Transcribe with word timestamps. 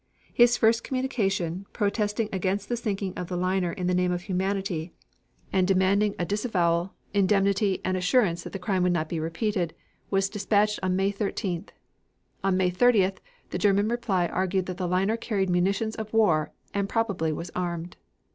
His 0.33 0.57
first 0.57 0.83
communication, 0.83 1.67
protesting 1.73 2.27
against 2.33 2.69
the 2.69 2.75
sinking 2.75 3.13
of 3.13 3.27
the 3.27 3.37
liner 3.37 3.71
in 3.71 3.85
the 3.85 3.93
name 3.93 4.11
of 4.11 4.23
humanity 4.23 4.93
and 5.53 5.67
demanding 5.67 6.15
disavowal, 6.25 6.95
indemnity 7.13 7.81
and 7.85 7.95
assurance 7.95 8.41
that 8.41 8.51
the 8.51 8.57
crime 8.57 8.81
would 8.81 8.93
not 8.93 9.09
be 9.09 9.19
repeated, 9.19 9.75
was 10.09 10.27
despatched 10.27 10.79
on 10.81 10.95
May 10.95 11.11
13th. 11.13 11.69
On 12.43 12.57
May 12.57 12.71
30th 12.71 13.17
the 13.51 13.59
German 13.59 13.89
reply 13.89 14.25
argued 14.25 14.65
that 14.65 14.77
the 14.77 14.87
liner 14.87 15.17
carried 15.17 15.51
munitions 15.51 15.93
of 15.95 16.11
war 16.11 16.51
and 16.73 16.89
probably 16.89 17.31
was 17.31 17.51
armed. 17.55 17.95